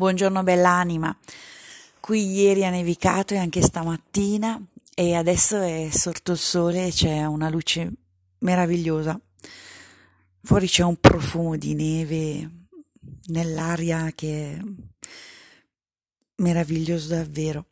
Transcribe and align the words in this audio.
Buongiorno 0.00 0.42
bell'anima. 0.42 1.14
Qui 2.00 2.32
ieri 2.32 2.64
ha 2.64 2.70
nevicato 2.70 3.34
e 3.34 3.36
anche 3.36 3.60
stamattina 3.60 4.58
e 4.94 5.14
adesso 5.14 5.60
è 5.60 5.90
sorto 5.92 6.32
il 6.32 6.38
sole 6.38 6.86
e 6.86 6.90
c'è 6.90 7.26
una 7.26 7.50
luce 7.50 7.92
meravigliosa. 8.38 9.20
Fuori 10.42 10.66
c'è 10.68 10.84
un 10.84 10.96
profumo 10.96 11.58
di 11.58 11.74
neve 11.74 12.50
nell'aria 13.26 14.10
che 14.14 14.54
è 14.54 14.58
meraviglioso 16.36 17.08
davvero. 17.08 17.66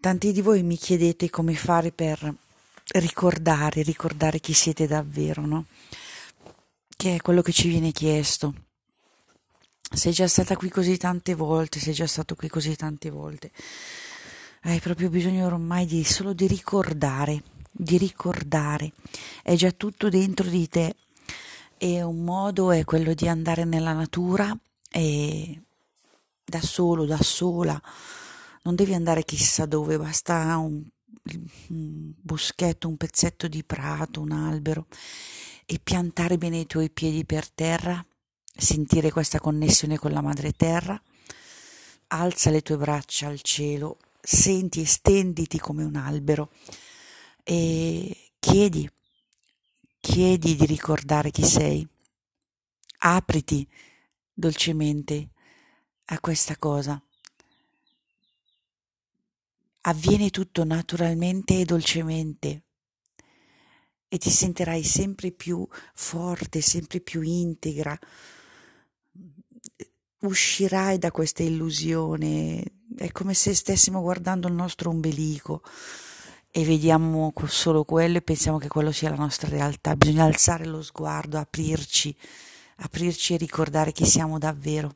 Tanti 0.00 0.32
di 0.32 0.40
voi 0.40 0.62
mi 0.62 0.78
chiedete 0.78 1.28
come 1.28 1.54
fare 1.56 1.92
per 1.92 2.36
ricordare, 2.94 3.82
ricordare 3.82 4.40
chi 4.40 4.54
siete 4.54 4.86
davvero, 4.86 5.44
no? 5.44 5.66
Che 6.96 7.16
è 7.16 7.20
quello 7.20 7.42
che 7.42 7.52
ci 7.52 7.68
viene 7.68 7.92
chiesto 7.92 8.63
sei 9.96 10.12
già 10.12 10.26
stata 10.26 10.56
qui 10.56 10.68
così 10.68 10.96
tante 10.96 11.34
volte, 11.34 11.78
sei 11.78 11.92
già 11.92 12.06
stato 12.06 12.34
qui 12.34 12.48
così 12.48 12.74
tante 12.76 13.10
volte. 13.10 13.50
Hai 14.62 14.80
proprio 14.80 15.10
bisogno 15.10 15.46
ormai 15.46 15.86
di 15.86 16.04
solo 16.04 16.32
di 16.32 16.46
ricordare, 16.46 17.42
di 17.70 17.98
ricordare. 17.98 18.92
È 19.42 19.54
già 19.54 19.70
tutto 19.72 20.08
dentro 20.08 20.48
di 20.48 20.68
te. 20.68 20.96
E 21.76 22.02
un 22.02 22.24
modo 22.24 22.70
è 22.70 22.84
quello 22.84 23.14
di 23.14 23.28
andare 23.28 23.64
nella 23.64 23.92
natura 23.92 24.56
e 24.90 25.60
da 26.44 26.60
solo, 26.60 27.04
da 27.04 27.20
sola. 27.20 27.80
Non 28.62 28.74
devi 28.74 28.94
andare 28.94 29.24
chissà 29.24 29.66
dove, 29.66 29.98
basta 29.98 30.56
un, 30.56 30.82
un 31.68 32.12
boschetto, 32.20 32.88
un 32.88 32.96
pezzetto 32.96 33.48
di 33.48 33.62
prato, 33.64 34.20
un 34.20 34.32
albero 34.32 34.86
e 35.66 35.78
piantare 35.82 36.38
bene 36.38 36.60
i 36.60 36.66
tuoi 36.66 36.90
piedi 36.90 37.24
per 37.24 37.48
terra 37.50 38.04
sentire 38.56 39.10
questa 39.10 39.40
connessione 39.40 39.98
con 39.98 40.12
la 40.12 40.20
madre 40.20 40.52
terra, 40.52 41.00
alza 42.08 42.50
le 42.50 42.62
tue 42.62 42.76
braccia 42.76 43.26
al 43.26 43.40
cielo, 43.40 43.98
senti, 44.20 44.80
estenditi 44.80 45.58
come 45.58 45.84
un 45.84 45.96
albero 45.96 46.50
e 47.42 48.32
chiedi, 48.38 48.88
chiedi 50.00 50.54
di 50.54 50.66
ricordare 50.66 51.30
chi 51.30 51.44
sei, 51.44 51.86
apriti 52.98 53.68
dolcemente 54.32 55.30
a 56.06 56.20
questa 56.20 56.56
cosa. 56.56 57.00
Avviene 59.86 60.30
tutto 60.30 60.64
naturalmente 60.64 61.60
e 61.60 61.64
dolcemente 61.64 62.62
e 64.08 64.18
ti 64.18 64.30
sentirai 64.30 64.82
sempre 64.82 65.32
più 65.32 65.66
forte, 65.92 66.60
sempre 66.60 67.00
più 67.00 67.20
integra, 67.20 67.98
uscirai 70.20 70.98
da 70.98 71.10
questa 71.10 71.42
illusione, 71.42 72.62
è 72.96 73.10
come 73.12 73.34
se 73.34 73.54
stessimo 73.54 74.00
guardando 74.00 74.48
il 74.48 74.54
nostro 74.54 74.90
ombelico 74.90 75.62
e 76.50 76.64
vediamo 76.64 77.32
solo 77.46 77.84
quello 77.84 78.18
e 78.18 78.22
pensiamo 78.22 78.58
che 78.58 78.68
quello 78.68 78.92
sia 78.92 79.10
la 79.10 79.16
nostra 79.16 79.48
realtà. 79.48 79.96
Bisogna 79.96 80.24
alzare 80.24 80.64
lo 80.64 80.82
sguardo, 80.82 81.38
aprirci, 81.38 82.16
aprirci 82.76 83.34
e 83.34 83.38
ricordare 83.38 83.92
chi 83.92 84.04
siamo 84.04 84.38
davvero. 84.38 84.92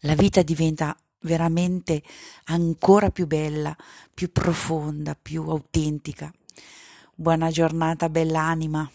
La 0.00 0.14
vita 0.14 0.42
diventa 0.42 0.96
veramente 1.20 2.02
ancora 2.44 3.10
più 3.10 3.26
bella, 3.26 3.76
più 4.12 4.30
profonda, 4.32 5.16
più 5.20 5.48
autentica. 5.48 6.32
Buona 7.14 7.50
giornata, 7.50 8.08
bella 8.08 8.40
anima. 8.40 8.90